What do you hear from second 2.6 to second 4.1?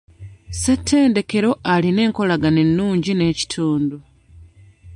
ennungi n'ekitundu.